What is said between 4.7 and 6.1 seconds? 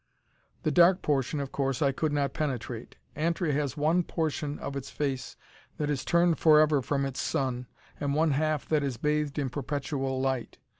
its face that is